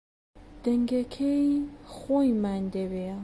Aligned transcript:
دەنگەکەی 0.63 1.47
خۆیمان 1.95 2.63
دەوێ 2.73 3.13